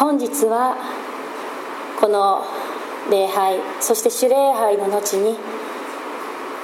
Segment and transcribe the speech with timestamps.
[0.00, 0.78] 本日は
[2.00, 2.42] この
[3.10, 5.36] 礼拝そして主礼拝の後に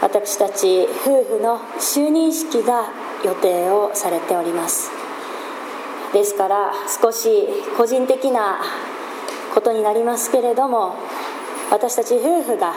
[0.01, 2.89] 私たち夫婦の就任式が
[3.23, 4.91] 予定をされております。
[6.15, 6.73] ですから
[7.03, 7.47] 少し
[7.77, 8.59] 個人的な
[9.55, 10.95] ことになりますけれども
[11.71, 12.73] 私たち夫婦が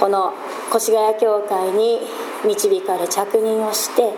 [0.00, 0.32] この
[0.74, 2.00] 越谷教会に
[2.42, 4.14] 導かれ着任をして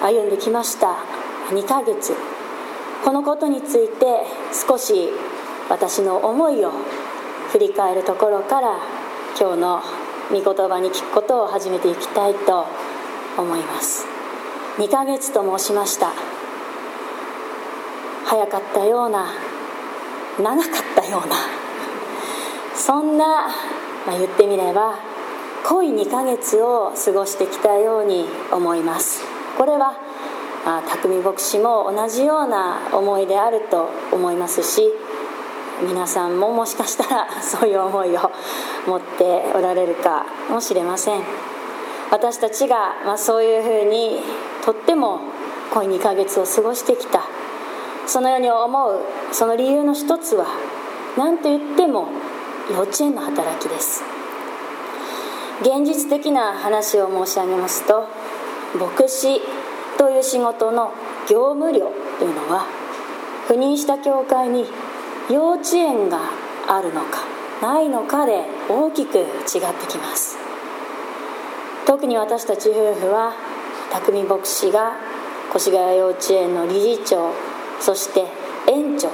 [0.00, 0.96] 歩んできました。
[1.50, 2.33] 2ヶ月。
[3.04, 4.24] このことについて
[4.66, 5.10] 少し
[5.68, 6.72] 私の思いを
[7.52, 8.78] 振り返るところから
[9.38, 9.82] 今日の
[10.30, 12.66] 御言葉に聞くことを始めていきたいと
[13.36, 14.06] 思います。
[14.78, 16.12] 2ヶ月と申しました。
[18.24, 19.26] 早かったような
[20.42, 21.36] 長かったような
[22.74, 23.48] そんな、
[24.06, 24.98] まあ、言ってみれば
[25.66, 29.22] 濃い2ヶ月を過ごしてきたように思います。
[29.58, 29.94] これは
[30.66, 34.82] あ匠牧師も同じような思いであると思いますし
[35.82, 38.30] 皆さんももしかしたら そういう思いを
[38.86, 41.22] 持っておられるかもしれません。
[42.10, 44.22] 私たちが、まあ、そういうふうに
[44.64, 45.20] とっても
[45.72, 47.22] 濃い2ヶ月を過ごしてきた。
[48.06, 49.00] そのように思う
[49.32, 50.46] その理由の一つは
[51.16, 52.08] 何と言っても
[52.70, 54.04] 幼稚園の働きです。
[55.62, 58.04] 現実的な話を申し上げますと
[58.78, 59.40] 牧師
[59.98, 60.92] という仕事の
[61.28, 62.66] 業務量というのは
[63.48, 64.64] 赴任した教会に
[65.30, 66.20] 幼稚園が
[66.68, 67.24] あるのか
[67.62, 70.36] ないのかで大きく違ってきます。
[71.86, 73.34] 特に私たち夫婦は
[73.92, 74.96] 匠牧師が
[75.54, 77.32] 越谷幼稚園の理事長
[77.80, 78.26] そして
[78.66, 79.10] 園長。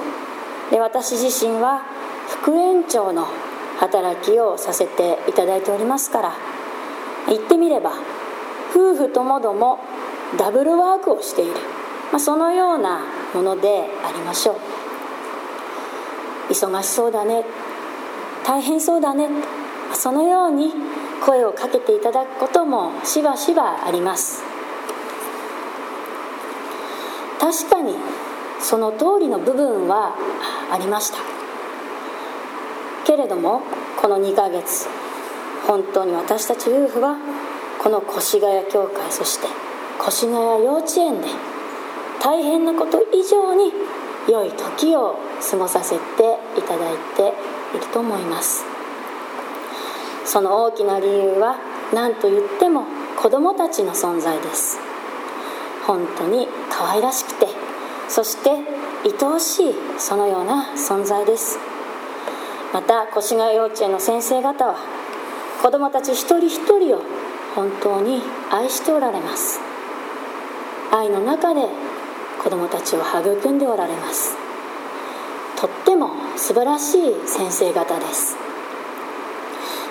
[0.71, 1.83] で私自身は
[2.27, 3.27] 副園長の
[3.79, 6.33] 働きをさせていただいておりますから
[7.27, 7.93] 言ってみれば
[8.71, 9.79] 夫婦ともども
[10.37, 11.51] ダブルワークをしている、
[12.11, 14.55] まあ、そのようなものでありましょう。
[16.51, 17.43] 忙しそうだね。
[18.45, 19.29] 大変そうだね。
[19.93, 20.73] そのように
[21.25, 24.43] 声をかけていただくこともしばしばあります。
[27.39, 27.95] 確かに
[28.59, 30.15] その通りの部分は
[30.71, 31.17] ありました。
[33.05, 33.61] けれども
[33.99, 34.87] この2ヶ月
[35.67, 37.17] 本当に私たち夫婦は
[37.79, 39.47] この越谷教会そして
[39.99, 41.27] 越谷幼稚園で
[42.21, 43.71] 大変なこと以上に
[44.27, 45.17] 良い時を
[45.49, 46.01] 過ごさせて
[46.57, 47.33] いただいて
[47.75, 48.63] いると思います。
[50.25, 51.57] その大きな理由は
[51.93, 52.85] 何と言っても
[53.17, 54.79] 子どもたちの存在です。
[55.85, 57.47] 本当に可愛らしくて
[58.07, 58.51] そして
[59.03, 61.57] 愛おしいそのような存在です。
[62.71, 64.75] また越谷幼稚園の先生方は
[65.61, 67.01] 子どもたち一人一人を
[67.55, 69.70] 本当に愛しておられます。
[70.93, 71.61] 愛の中で
[72.43, 74.35] 子どもたちを育んでおられます。
[75.57, 78.35] とっても素晴らしい先生方です。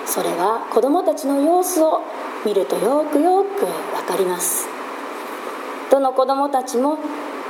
[0.05, 2.01] それは子どもたちの様子を
[2.45, 3.71] 見るとよくよく分
[4.07, 4.67] かります。
[5.89, 6.99] どの子どもたちも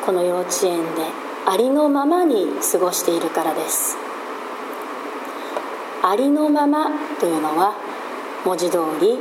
[0.06, 1.02] この幼稚園で
[1.46, 3.98] ありのままに過ごしているからです。
[6.04, 6.90] ありのまま
[7.20, 7.74] というのは
[8.46, 9.20] 文字通り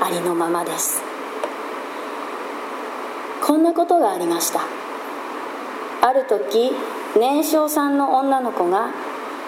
[0.00, 1.09] ありのままです。
[3.50, 4.60] こんなことがありました。
[6.02, 6.70] ある時
[7.18, 8.90] 年少さんの女の子が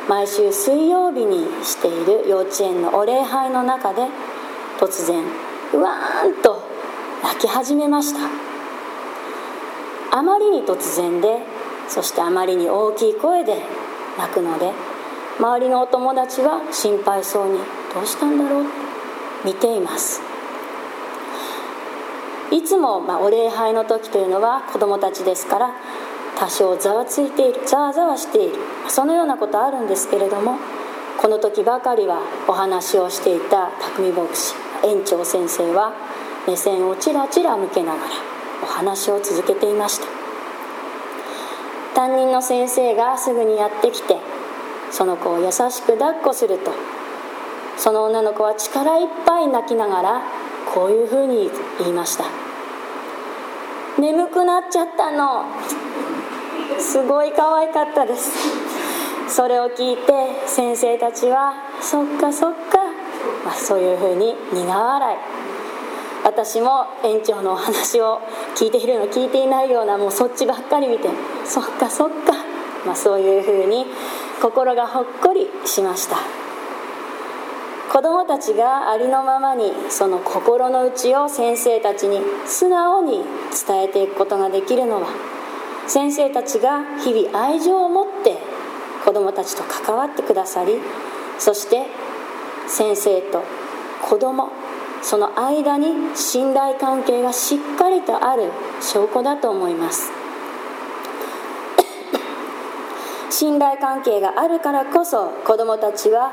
[0.09, 4.09] 毎週水曜日にしている幼稚園のお礼拝の中で
[4.81, 5.23] 突然
[5.73, 6.69] うわーんと
[7.23, 8.29] 泣き始めました。
[10.19, 11.39] あまりに突然で
[11.87, 13.63] そしてあまりに大きい声で
[14.19, 14.73] 泣くので
[15.39, 17.61] 周りのお友達は心配そうに
[17.95, 18.65] どうしたんだろう
[19.45, 20.32] 見ています。
[22.53, 25.75] いつも、まあ、お礼拝の時というのは子供たちですから
[26.39, 28.57] 多少ざわついているざわざわしている。
[28.89, 30.59] そのようなことあるんですけれども
[31.19, 34.55] この時ばかりはお話をしていた匠牧師
[34.85, 35.95] 園長先生は
[36.47, 38.07] 目線をちらちら向けながら
[38.63, 40.07] お話を続けていました。
[41.95, 44.17] 担任の先生がすぐにやってきて
[44.91, 46.73] その子を優しく抱っこすると
[47.77, 50.23] その女の子は力いっぱい泣きながら
[50.75, 52.42] こういうふうに言いました。
[54.03, 55.45] 眠くなっちゃったの。
[56.81, 58.33] すごい可愛かったです。
[59.29, 60.13] それを聞いて
[60.49, 62.79] 先生たちはそっかそっか、
[63.45, 65.19] まあ、そういうふうに苦笑い。
[66.25, 68.21] 私も園長のお話を
[68.57, 71.09] 聞いているの聞いていないようなもうそっちばっかり見て
[71.45, 72.33] そっかそっか、
[72.85, 73.87] まあ、そういうふうに
[74.41, 76.42] 心がほっこりしました。
[77.93, 83.23] 子どもたちがありのままにその心の内を先生たちに素直に
[83.67, 85.09] 伝えていくことができるのは
[85.87, 88.39] 先生たちが日々愛情を持って
[89.05, 90.79] 子どもたちと関わってくださり
[91.39, 91.85] そして
[92.67, 93.43] 先生と
[94.09, 94.49] 子ども
[95.03, 98.45] その間に信頼関係がしっかりとある
[98.81, 100.13] 証拠だと思います。
[103.29, 106.33] 信頼関係があるからこそ子どもたちは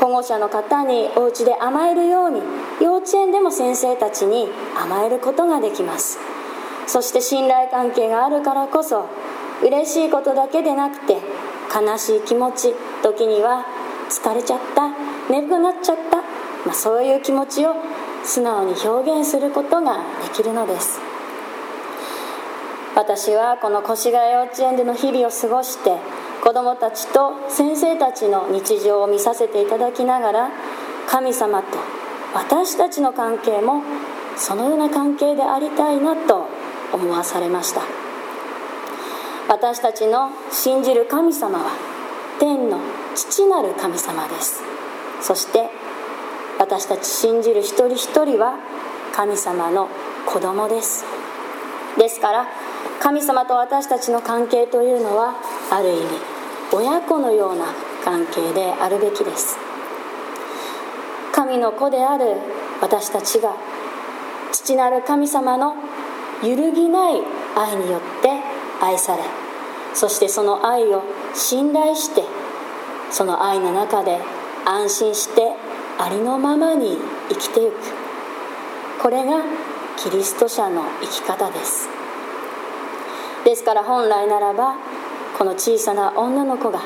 [0.00, 2.40] 保護者の方にお家で甘えるように
[2.80, 6.18] 幼稚園でも先生たちに甘えることができます。
[6.86, 9.06] そして信頼関係があるからこそ
[9.62, 11.16] 嬉しいことだけでなくて
[11.74, 13.64] 悲しい気持ち時には
[14.08, 14.90] 疲れちゃった
[15.30, 17.74] 眠くなっちゃった、まあ、そういう気持ちを
[18.24, 21.00] 素直に表現することができるのです。
[22.94, 25.98] 私はこの越谷幼稚園での日々を過ごして
[26.42, 30.50] 子どもたちと先生たちの日常を見させていただきながら
[31.08, 31.78] 神様と
[32.34, 33.82] 私たちの関係も
[34.36, 36.46] そのような関係でありたいなと
[36.92, 37.82] 思わされました。
[39.48, 41.70] 私たちの信じる神様は
[42.38, 42.80] 天の
[43.14, 44.62] 父なる神様です。
[45.22, 45.70] そして
[46.58, 48.58] 私たち信じる一人一人は
[49.14, 49.88] 神様の
[50.26, 51.04] 子供です。
[51.96, 52.46] ですから
[53.00, 55.34] 神様と私たちの関係というのは
[55.70, 56.02] ある意味
[56.72, 57.66] 親子のような
[58.04, 59.56] 関係であるべきです。
[61.32, 62.36] 神の子である
[62.80, 63.54] 私たちが
[64.52, 65.74] 父なる神様の
[66.42, 67.22] 揺るぎない
[67.56, 68.30] 愛によって
[68.80, 69.22] 愛され
[69.94, 71.02] そしてその愛を
[71.34, 72.22] 信頼して
[73.10, 74.18] その愛の中で
[74.64, 75.42] 安心して
[75.98, 76.96] ありのままに
[77.28, 77.74] 生きていく。
[79.02, 79.42] これが
[79.96, 81.88] キリスト者の生き方です。
[83.44, 84.74] ですから本来ならば
[85.36, 86.80] この小さな女の子が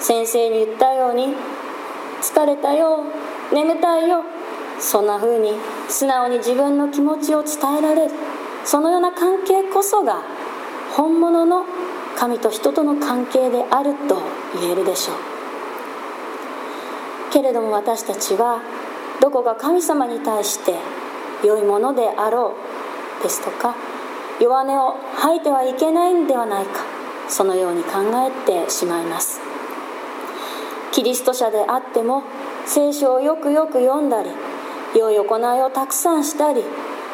[0.00, 1.34] 先生に言ったように
[2.22, 3.04] 疲れたよ
[3.52, 4.22] 眠たいよ
[4.80, 5.52] そんな風に
[5.88, 8.14] 素直に自分の気持ちを伝えられる
[8.64, 10.22] そのような関係こそが
[10.96, 11.64] 本物の
[12.18, 14.22] 神と人との関係であると
[14.60, 15.16] 言えるでしょう。
[17.32, 18.60] けれども私たちは
[19.20, 20.74] どこか神様に対して
[21.44, 22.54] 良いものであろ
[23.20, 23.74] うですとか
[24.40, 26.91] 弱音を吐いてはいけないんではないか
[27.32, 28.00] そのように考
[28.46, 29.40] えてしまいます。
[30.92, 32.22] キリスト者であっても
[32.66, 34.28] 聖書をよくよく読んだり
[34.94, 36.62] 良い行いをたくさんしたり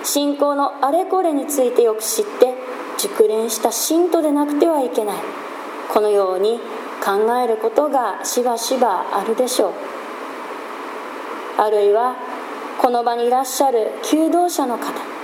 [0.03, 2.55] 信仰のあれこれについてよく知って
[2.99, 5.17] 熟練した信徒でなくてはいけない。
[5.89, 6.59] このように
[7.05, 9.73] 考えることがしばしばあるでしょう。
[11.59, 12.17] あるいは
[12.81, 15.18] この場にいらっしゃる求道者の方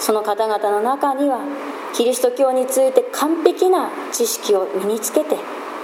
[0.00, 1.38] その方々の中には
[1.94, 5.36] キリスト教について完璧な知識を身につけて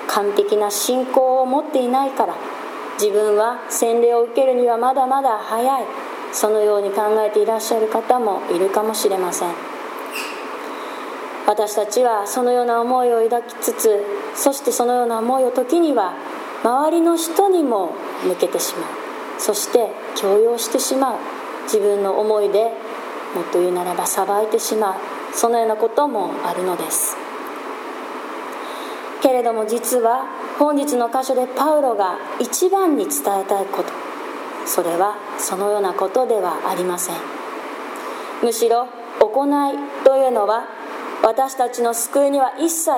[0.09, 2.35] 完璧な信仰を持っていないから
[2.99, 5.85] 自分は洗礼を受けるにはまだまだ早い。
[6.33, 9.51] そのように考えていらっしゃる方もいるかもしれません。
[11.47, 14.05] 私たちはそのような思いを抱きつつ
[14.35, 16.15] そしてそのような思いを時には
[16.65, 17.93] 周りの人にも
[18.27, 18.85] 向けてしまう。
[19.39, 21.19] そして強要してしまう。
[21.65, 22.73] 自分の思いで
[23.35, 24.95] もっと言うならば裁いてしまう。
[25.35, 27.17] そのようなこともあるのです。
[29.23, 30.27] けれども実は
[30.59, 33.91] 本日の箇所でパウロが一番に伝えたいこと。
[34.67, 37.17] それはそのようなことではありません。
[38.43, 38.87] むしろ
[39.21, 40.65] 行いというのは
[41.23, 42.91] 私たちの救いには一切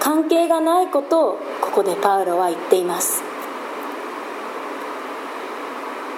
[0.00, 3.22] 関係がないことをここでパウロは言っています。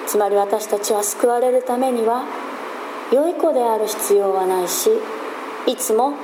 [0.07, 2.25] つまり私たちは救われるためには
[3.13, 4.91] 良い子である必要はないし
[5.67, 6.15] いつも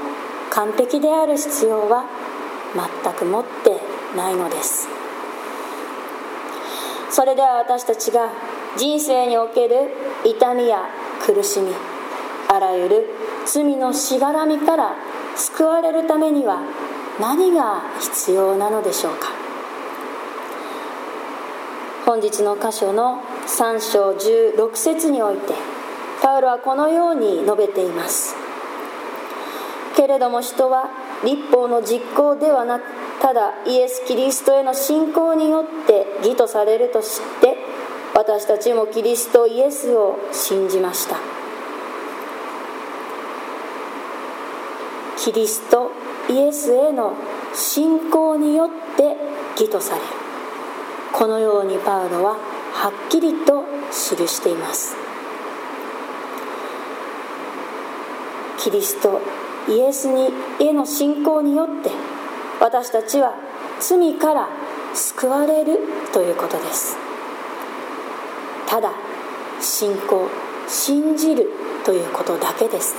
[0.51, 2.05] 完璧である必要は
[3.05, 3.81] 全く持って
[4.17, 4.89] ないのです。
[7.11, 8.31] それでは私たちが
[8.77, 9.91] 人生における
[10.25, 10.89] 痛みや
[11.21, 11.73] 苦しみ
[12.49, 13.07] あらゆる
[13.45, 14.95] 罪のしがらみから
[15.37, 16.63] 救われるためには
[17.21, 19.29] 何が必要なのでしょうか。
[22.07, 25.55] 本日の箇所の3章16節において
[26.23, 28.37] パウロはこのように述べています。
[29.97, 30.89] けれども人は
[31.25, 32.85] 立法の実行ではなく
[33.21, 37.09] ただイエス・キリストへの信仰によって義とされると知っ
[37.41, 37.57] て
[38.15, 41.17] 私たちもキリストイエスを信じました。
[45.19, 45.91] キリスト
[46.29, 47.15] イエスへの
[47.55, 49.17] 信仰によって
[49.61, 50.07] 義とされる。
[51.13, 52.37] このようにパウロは
[52.73, 55.02] はっきりと記しています。
[58.63, 59.21] キリスト
[59.69, 60.29] イエスに
[60.65, 61.91] への信仰によって
[62.61, 63.35] 私たちは
[63.81, 64.49] 罪から
[64.95, 65.81] 救われる
[66.13, 66.97] ということです。
[68.69, 68.93] ただ
[69.61, 70.29] 信仰
[70.69, 71.49] 信じる
[71.85, 72.95] ということだけです。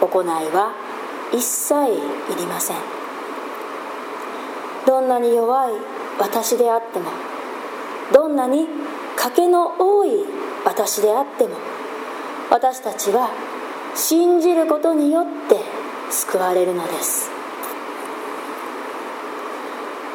[0.00, 0.74] 行いは
[1.32, 2.76] 一切いりません。
[4.84, 5.74] どんなに弱い
[6.18, 7.12] 私であっても
[8.12, 8.66] どんなに
[9.16, 10.24] 賭けの多い
[10.64, 11.54] 私であっても
[12.50, 13.51] 私たちは
[13.94, 15.56] 信じることによって
[16.10, 17.30] 救われるのです。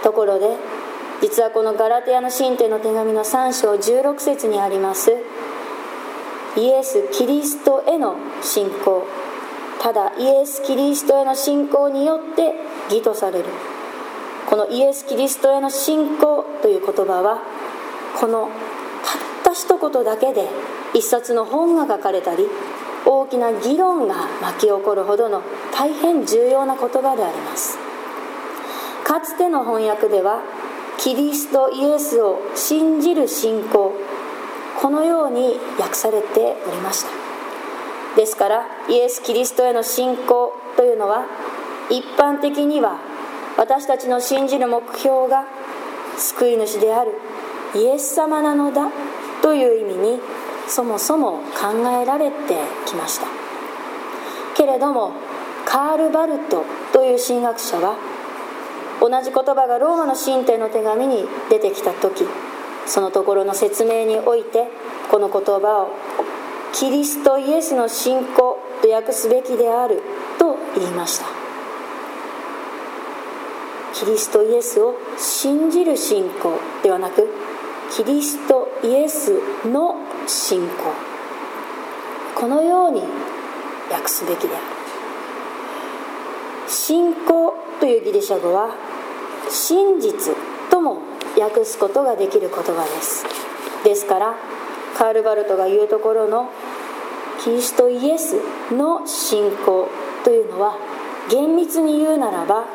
[0.04, 0.56] ところで
[1.22, 5.12] 実はこのガラテヤの神帝の手紙の3章16節にあります
[6.56, 9.06] イエス・キリストへの信仰。
[9.80, 12.54] ただイエス・キリストへの信仰によって
[12.90, 13.46] 義とされる。
[14.50, 17.42] このイエス・キリストへの信仰という言葉は
[18.20, 18.50] この
[19.44, 20.48] たった一言だけで
[20.96, 22.48] 一冊の本が書かれたり
[23.22, 25.42] 大きな議論が巻き起こるほどの
[25.74, 27.78] 大変重要な言葉であります。
[29.04, 30.42] かつての翻訳では
[31.00, 33.94] キリストイエスを信じる信仰
[34.82, 37.10] このように訳されておりました。
[38.16, 41.26] ですからイエス・キリストへの信仰というのは
[41.90, 43.00] 一般的には
[43.58, 45.46] 私たちの信じる目標が
[46.18, 47.12] 救い主である
[47.76, 48.90] イエス様なのだ
[49.42, 50.20] という意味に
[50.68, 52.36] そもそも考えられて
[52.86, 53.28] きました。
[54.56, 55.12] けれども
[55.66, 57.96] カール・バルトという神学者は
[59.00, 62.26] 同じ言葉がローマの神帝の手紙に出てきた時
[62.88, 64.68] そのところの説明において
[65.12, 65.92] この言葉を
[66.74, 70.02] キリストイエスの信仰と訳すべきである
[70.40, 71.26] と言いました。
[73.94, 77.28] キリストイエスを信じる信仰ではなく
[77.92, 79.32] キリストイエス
[79.66, 79.96] の
[80.28, 80.68] 信仰。
[82.36, 83.02] このように
[83.92, 84.66] 訳すべきである。
[86.68, 88.76] 信仰というギリシャ語は
[89.50, 90.36] 真実
[90.70, 91.02] とも
[91.40, 93.26] 訳すことができる言葉です。
[93.84, 94.36] ですから
[94.98, 96.50] カール・バルトが言うところの
[97.44, 98.36] キリストイエス
[98.72, 99.88] の信仰
[100.24, 100.78] というのは
[101.30, 102.66] 厳密に言うならば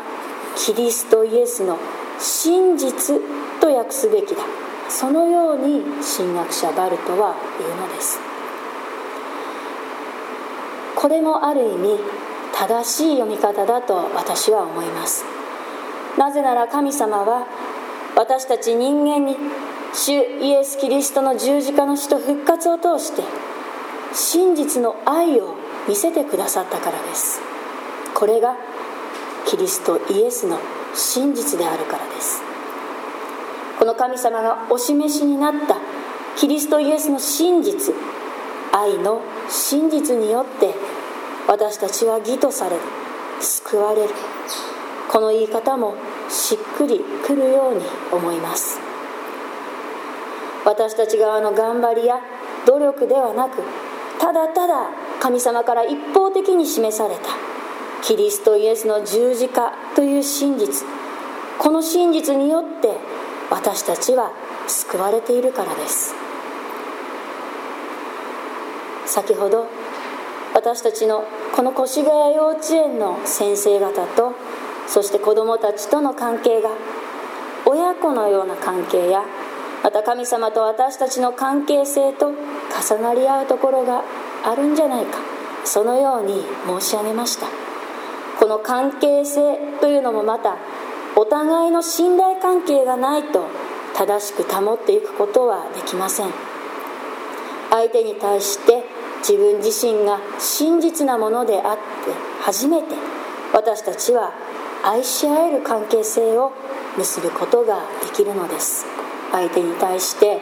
[0.57, 1.79] キリストイエスの
[2.19, 3.21] 真実
[3.61, 4.43] と訳すべきだ。
[4.93, 8.21] そのように神学者バルトは言うのです。
[10.95, 11.99] これもある意味
[12.55, 15.25] 正しい読み方だと私は思います。
[16.19, 17.47] なぜなら神様は
[18.17, 19.35] 私たち人間に
[19.95, 23.23] 主イエス・キリストの十字架の死と復活を通して
[24.13, 25.57] 真実の愛を
[25.89, 27.41] 見せてくださったからです。
[28.15, 28.57] これが
[29.47, 30.59] キリストイエスの
[30.95, 32.52] 真実であるからです。
[33.83, 35.77] この神様がお示しになった
[36.39, 37.93] キリストイエスの真実
[38.73, 39.21] 愛の
[39.51, 40.73] 真実によって
[41.49, 42.83] 私たちは義とされる
[43.41, 44.11] 救われる。
[45.11, 45.97] この言い方も
[46.31, 47.81] しっくりくるように
[48.13, 48.79] 思います。
[50.65, 52.21] 私たち側の頑張りや
[52.65, 53.65] 努力ではなく
[54.21, 57.23] ただただ神様から一方的に示された
[58.01, 60.87] キリストイエスの十字架という真実。
[61.59, 63.22] この真実によって
[63.53, 64.33] 私たちは
[64.67, 66.15] 救われているからです。
[69.05, 69.67] 先ほど
[70.55, 74.33] 私たちのこの越谷幼稚園の先生方と
[74.87, 76.71] そして子どもたちとの関係が
[77.67, 79.23] 親子のような関係や
[79.83, 84.03] また神様と私たちの関係性と重なり合うところが
[84.45, 85.19] あるんじゃないか
[85.65, 86.43] そのように
[86.81, 87.47] 申し上げました。
[88.41, 90.57] この関係性というのもまた
[91.23, 93.47] お互いの信頼関係がないと
[93.97, 96.31] 正しく保っていくことはできません。
[97.71, 98.83] 相手に対して
[99.21, 101.81] 自分自身が真実なものであって
[102.41, 102.97] 初めて
[103.55, 104.33] 私たちは
[104.83, 106.51] 愛し合える関係性を
[106.99, 108.85] 結ぶことができるのです。
[109.31, 110.41] 相手に対して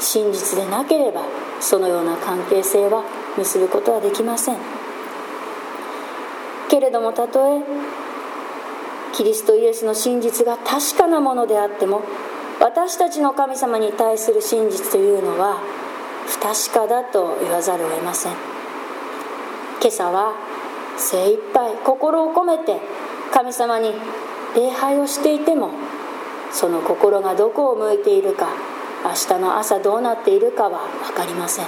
[0.00, 1.22] 真実でなければ
[1.60, 3.04] そのような関係性は
[3.38, 4.56] 結ぶことはできません。
[6.68, 7.62] けれどもたとえ
[9.20, 12.00] キリストイエスの真実が確かなものであっても
[12.58, 15.60] 私たちの神様に対する真実というのは
[16.26, 18.32] 不確かだと言わざるを得ません。
[18.32, 20.32] 今朝は
[20.96, 22.80] 精一杯心を込めて
[23.30, 23.92] 神様に
[24.56, 25.68] 礼拝をしていても
[26.50, 28.48] その心がどこを向いているか
[29.04, 31.66] 明日の朝どうなっているかは分かりません。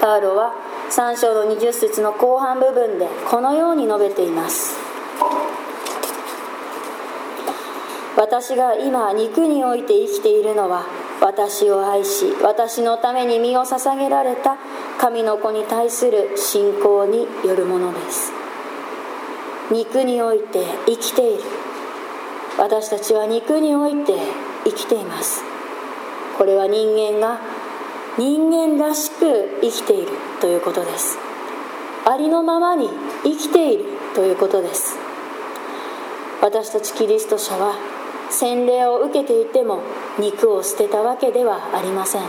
[0.00, 0.52] パウロは
[0.90, 4.87] 3章の20節の後半部分でこのように述べています。
[8.28, 10.84] 私が今肉において生きているのは
[11.18, 14.58] 私を愛し私のために身を捧げられた
[15.00, 18.30] 神の子に対する信仰によるものです。
[19.72, 21.42] 肉において生きている。
[22.58, 24.12] 私たちは肉において
[24.66, 25.42] 生きています。
[26.36, 27.40] これは人間が
[28.18, 31.16] 人間らしく生きているということです。
[32.04, 32.90] ありのままに
[33.24, 34.98] 生きているということです。
[36.42, 37.87] 私たちキリスト者は
[38.30, 39.80] 洗礼を受けていても
[40.18, 42.22] 肉を捨てたわけではありません。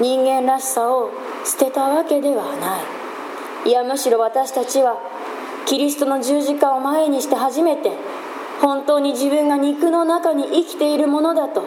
[0.00, 1.10] 人間らしさを
[1.44, 2.80] 捨てたわけではな
[3.66, 3.70] い。
[3.70, 4.98] いやむしろ私たちは
[5.66, 7.92] キリストの十字架を前にして初めて
[8.60, 11.64] 本当に自分が肉の中に生きているものだと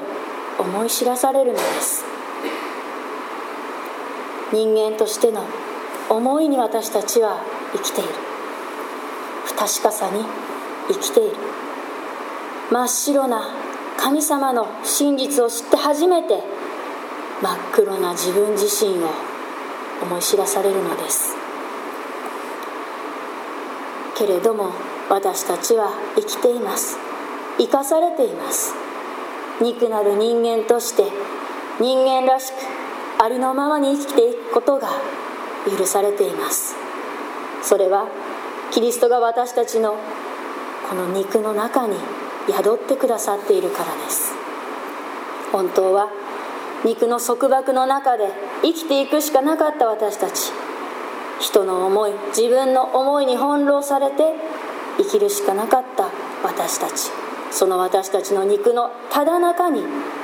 [0.60, 2.04] 思い知らされるのです。
[4.52, 5.44] 人間としての
[6.10, 7.42] 思いに私たちは
[7.74, 8.10] 生きている。
[9.46, 10.24] 不確かさに
[10.88, 11.36] 生きている。
[12.72, 13.48] 真っ白な
[13.98, 16.42] 神様の真実を知って初めて
[17.42, 19.10] 真っ黒な自分自身を
[20.02, 21.36] 思い知らされるのです。
[24.18, 24.72] けれども
[25.10, 26.98] 私たちは生きています。
[27.60, 28.74] 生かされています。
[29.62, 31.04] 肉なる人間として
[31.80, 32.56] 人間らしく
[33.24, 34.90] ありのままに生きていくことが
[35.78, 36.76] 許されています。
[37.62, 38.08] それは
[38.72, 39.96] キリストが私たちの
[40.90, 41.96] この肉の中に
[42.48, 44.34] 宿ってくださっているからです。
[45.52, 46.10] 本当は
[46.84, 48.30] 肉の束縛の中で
[48.62, 50.52] 生きていくしかなかった私たち。
[51.40, 54.34] 人の思い自分の思いに翻弄されて
[54.98, 56.10] 生きるしかなかった
[56.44, 57.12] 私たち。
[57.52, 59.84] その私たちの肉のただ中に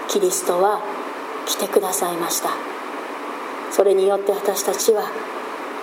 [0.09, 0.81] キリストは
[1.45, 2.49] 来てくださいました。
[3.71, 5.09] それによって私たちは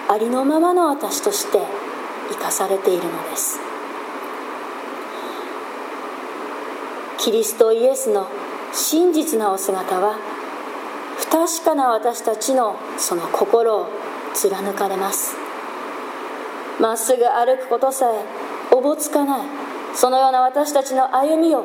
[0.09, 1.59] ありのままの私として
[2.31, 3.68] 生かされているのです。
[7.19, 8.29] キリストイエスの
[8.73, 10.17] 真実なお姿は
[11.19, 13.87] 不確かな私たちのその心を
[14.35, 15.35] 貫かれます。
[16.81, 19.41] まっすぐ歩くことさえおぼつかない。
[19.95, 21.65] そのような私たちの歩みを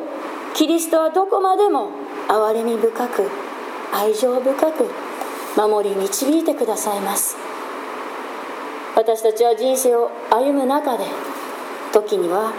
[0.56, 1.90] キリストはどこまでも
[2.28, 3.30] 憐れみ深く
[3.94, 4.90] 愛情深く
[5.56, 7.38] 守り導いてくださいます。
[8.96, 11.06] 私たちは人生を歩む中で
[11.92, 12.52] 時には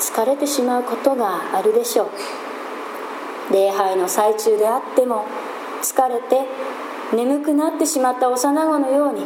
[0.00, 2.08] 疲れてしまうことがあるでしょう。
[3.50, 5.24] 礼拝の最中であっても
[5.82, 6.46] 疲れて
[7.14, 9.24] 眠くなってしまった幼子のように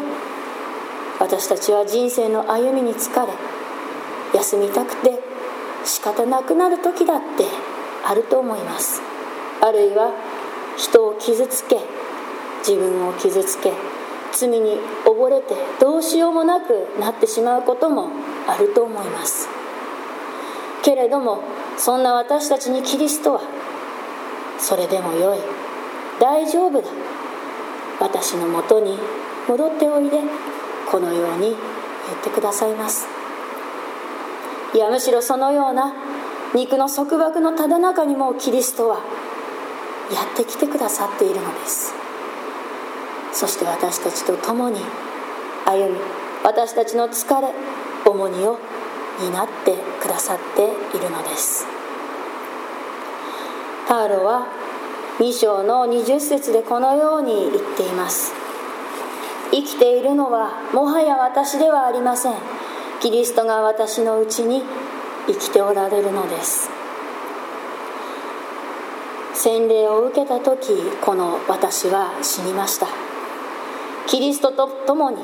[1.21, 3.33] 私たちは人生の歩みに疲れ
[4.35, 5.19] 休みたくて
[5.85, 7.45] 仕方なくなる時だって
[8.07, 9.01] あると思います。
[9.63, 10.13] あるいは
[10.77, 11.79] 人を傷つけ
[12.67, 13.73] 自分を傷つけ
[14.33, 18.09] 罪に溺れてどうしようもなくなってしまうことも
[18.49, 19.49] あると思います。
[20.83, 21.41] けれども
[21.79, 23.41] そんな私たちにキリストは
[24.65, 25.39] それでもよい。
[26.19, 26.89] 大丈夫だ。
[28.01, 28.99] 私のもとに
[29.47, 30.21] 戻っておいで。
[30.91, 31.57] このように言っ
[32.23, 33.07] てくださいます。
[34.75, 35.93] いやむしろそのような
[36.55, 39.01] 肉の束縛のただ中にもキリストは
[40.13, 41.93] やってきてくださっているのです。
[43.33, 44.81] そして私たちと共に
[45.67, 45.99] 歩み
[46.43, 47.49] 私たちの疲れ
[48.07, 48.59] 重荷を
[49.21, 51.74] 担ってくださっているのです。
[53.87, 54.47] パウロは
[55.19, 58.33] 2章の20節でこのように言っています。
[59.51, 62.35] 生きているのはもはや私ではありません。
[63.01, 64.63] キリストが私のうちに
[65.27, 66.71] 生きておられるのです。
[69.35, 70.73] 洗礼を受けた時
[71.05, 72.87] この私は死にました。
[74.07, 75.19] キリストと共に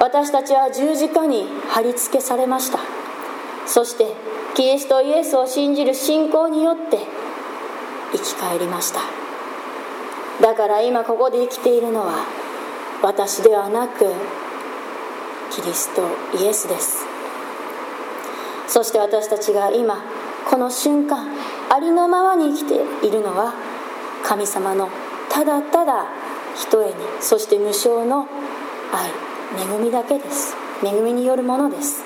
[0.00, 2.78] 私たちは十字架に貼り付けされました。
[3.66, 4.06] そして
[4.54, 6.98] キリストイエスを信じる信仰によって
[8.12, 9.00] 生き返りました。
[10.40, 12.24] だから今ここで生きているのは
[13.02, 14.04] 私ではなく
[15.50, 16.02] キリスト
[16.38, 17.04] イエスです。
[18.68, 20.02] そして私たちが今
[20.50, 21.28] この瞬間
[21.70, 23.54] ありのままに生きているのは
[24.24, 24.88] 神様の
[25.30, 26.06] ただただ
[26.54, 28.26] 人へにそして無償の
[28.92, 29.10] 愛
[29.62, 30.54] 恵みだけです。
[30.84, 32.02] 恵みによるものです。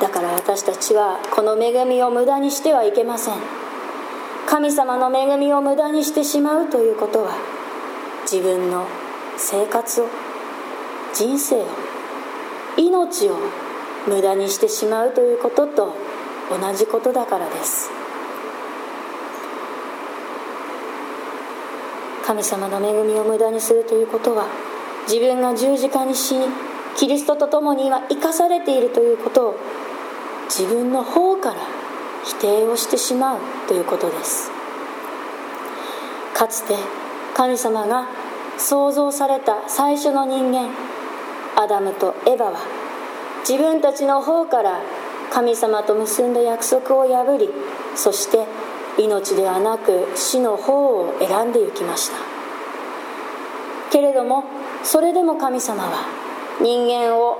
[0.00, 3.63] だから私たちはこの恵みを無駄にしてはいけません。
[4.46, 7.36] 神様の恵みを無駄にしてしまうということは
[8.30, 8.86] 自分の
[9.36, 10.08] 生活を
[11.12, 11.66] 人生を
[12.76, 13.36] 命を
[14.06, 15.94] 無駄にしてしまうということと
[16.50, 17.90] 同じことだからです。
[22.26, 24.46] 神様の恵みを無駄にするということは
[25.06, 26.46] 自分が十字架に死に
[26.96, 29.54] キリストと共に今生かされているということを
[30.46, 31.56] 自分の方から
[32.24, 34.50] 否定をしてしまうということです。
[36.34, 36.74] かつて
[37.36, 38.08] 神様が
[38.58, 40.70] 創造された最初の人間
[41.56, 42.58] アダムとエバは
[43.48, 44.80] 自分たちの方から
[45.32, 47.50] 神様と結んだ約束を破り
[47.94, 48.46] そして
[48.98, 52.16] 命ではなく死の方を選んで行きました。
[53.90, 54.44] けれども
[54.82, 56.06] それでも神様は
[56.60, 57.38] 人間を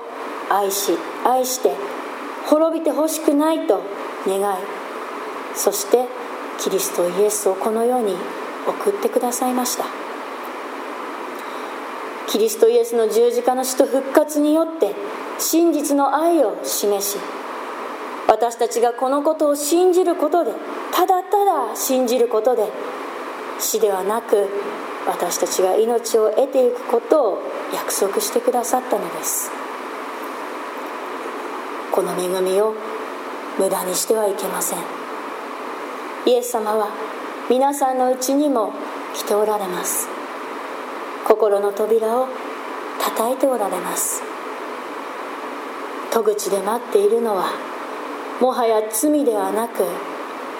[0.50, 0.92] 愛し
[1.24, 1.72] 愛して
[2.46, 3.80] 滅びてほしくないと
[4.26, 4.73] 願い
[5.54, 6.06] そして
[6.58, 8.14] キリストイエスをこの世に
[8.66, 9.84] 送ってくださいました。
[12.34, 14.92] キリストイエスの十字架の死と復活によって
[15.38, 17.16] 真実の愛を示し
[18.26, 20.50] 私たちがこのことを信じることで
[20.92, 22.64] ただただ信じることで
[23.60, 24.48] 死ではなく
[25.06, 27.38] 私たちが命を得ていくことを
[27.72, 29.52] 約束してくださったのです。
[31.92, 32.74] この恵みを
[33.60, 35.03] 無駄にしてはいけません。
[36.26, 36.88] イエス様は
[37.50, 38.72] 皆さんのうちにも
[39.14, 40.08] 来ておられます。
[41.26, 42.28] 心の扉を
[42.98, 44.22] 叩いておられます。
[46.10, 47.50] 戸口で待っているのは
[48.40, 49.84] もはや罪ではなく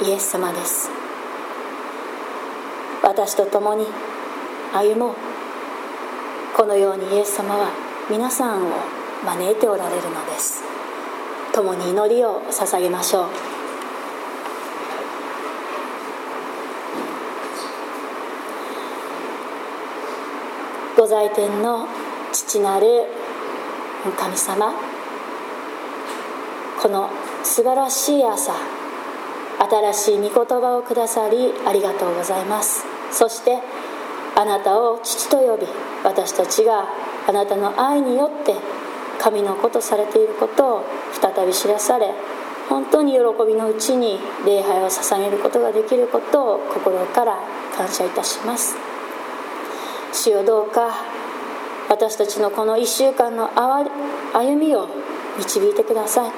[0.05, 0.91] イエス様です。
[3.03, 3.87] 私と共に
[4.75, 5.15] 歩もう。
[6.55, 7.71] このようにイエス様は
[8.11, 8.71] 皆さんを
[9.25, 10.63] 招いておられるのです。
[11.55, 13.54] 共に祈りを捧げましょう。
[20.97, 21.89] 御在天の
[22.33, 22.87] 父なる
[24.17, 24.73] 神様。
[26.81, 27.11] この
[27.43, 28.53] 素晴らしい朝
[29.93, 32.85] 新しい御言葉をくださりありがとうございます。
[33.11, 33.59] そして
[34.37, 35.67] あなたを父と呼び
[36.05, 36.87] 私たちが
[37.27, 38.55] あなたの愛によって
[39.21, 40.85] 神の子とされていることを
[41.21, 42.13] 再び知らされ
[42.69, 47.39] 本当に喜びのうちに礼拝を捧げることができることを心から
[47.77, 48.94] 感謝いたします。
[50.15, 50.95] 主よどうか
[51.91, 53.51] 私たちのこの1週間の
[54.33, 54.89] 歩みを
[55.37, 56.33] 導いてください。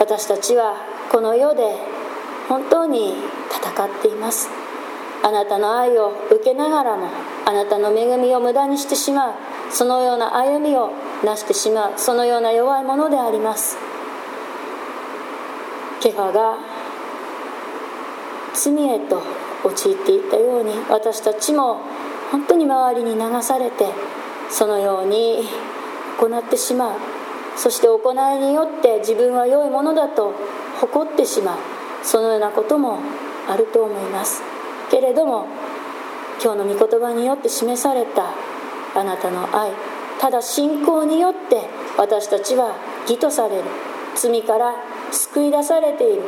[0.00, 0.74] 私たちは
[1.10, 1.62] この世で
[2.48, 3.14] 本当に
[3.48, 4.48] 戦っています。
[5.22, 7.06] あなたの愛を受けながらも
[7.46, 9.34] あなたの恵みを無駄にしてしまう
[9.70, 10.90] そのような歩みを
[11.24, 13.78] なしてしまうそのような弱いものであります。
[16.00, 16.58] ケファが
[18.52, 19.22] 罪へと
[19.64, 21.93] 陥っていったように私たちも
[22.30, 23.86] 本当に周りに流されて
[24.50, 25.44] そのように
[26.18, 26.98] 行ってしまう。
[27.56, 30.32] そして行いによって自分は良いものだと
[30.80, 31.58] 誇ってしまう。
[32.02, 32.98] そのようなことも
[33.48, 34.42] あると思います。
[34.90, 35.46] けれども
[36.42, 38.34] 今日の御言葉によって示された
[38.94, 39.70] あなたの愛。
[40.20, 43.62] ただ信仰によって私たちは義とされる。
[44.14, 44.74] 罪から
[45.10, 46.22] 救い出されている。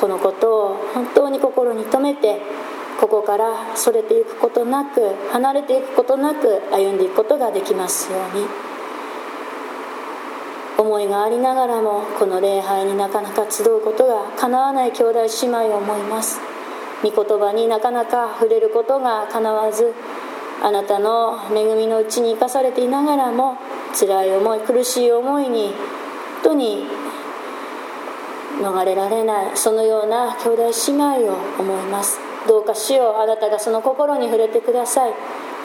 [0.00, 2.40] このことを本当に心に留めて
[3.04, 8.46] ここからそれていくことなく離れていくことなく歩んでいくことができますように。
[10.78, 16.40] 思いがありながらもこの礼拝になかなか集うことがかなわない兄弟姉妹を思います。
[17.02, 19.92] 御言葉になかなか触れることがかなわず
[20.62, 23.58] あなたの恵みのうちに生かされていながらも
[23.92, 25.74] 辛い思い苦しい思いに
[26.42, 26.86] 本当に
[28.62, 32.33] 逃れられないそのような兄弟姉妹を思います。
[32.46, 35.12] どうか主よあなたがその心に触れてください。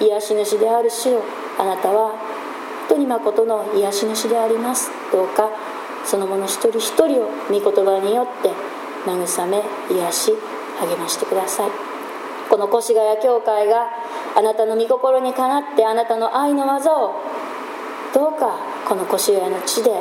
[0.01, 1.21] 癒し主である主よ
[1.57, 2.11] あなたは
[2.87, 4.89] 本当に誠の癒し主であります。
[5.11, 5.49] どうか
[6.05, 8.49] その者一人一人を御言葉によって
[9.05, 9.61] 慰め
[9.91, 10.33] 癒し
[10.79, 11.69] 励ましてください。
[12.49, 13.89] この越谷教会が
[14.35, 17.13] あなたの御心にかなってあなたの愛の技を
[18.13, 19.91] どうかこの越谷の地で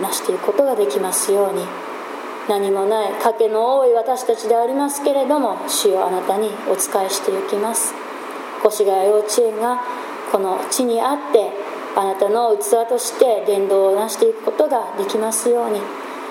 [0.00, 1.89] 成していくことができますように。
[2.50, 7.94] 何もない賭けの多い私たちでありますけれども主よあなたにお仕えしていきます。
[8.66, 9.80] 越谷幼稚園が
[10.32, 11.52] この地にあって
[11.94, 15.80] あなたの器として伝道を成していくことができますように。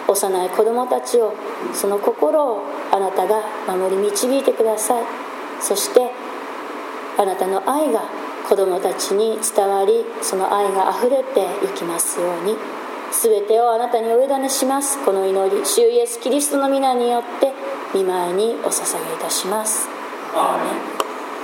[0.10, 1.34] 幼い子供たちを
[1.72, 5.04] その心をあなたが守り導いてください。
[5.62, 6.12] そして
[7.18, 8.02] あなたの愛が
[8.50, 12.79] 子供たちに伝わりその愛があふれていきますように。
[13.12, 15.04] 全てをあなたにお委ねします。
[15.04, 17.52] この祈り主イエスキリストの皆によって
[17.94, 19.88] 見舞いにお捧げいたします。
[20.36, 20.99] アーメン。